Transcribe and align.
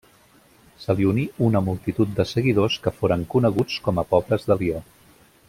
Se 0.85 0.95
li 0.99 1.05
uní 1.09 1.25
una 1.47 1.61
multitud 1.65 2.15
de 2.21 2.25
seguidors 2.31 2.79
que 2.87 2.95
foren 3.03 3.27
coneguts 3.35 3.77
com 3.89 4.03
a 4.03 4.07
Pobres 4.15 4.49
de 4.51 4.59
Lió. 4.65 4.83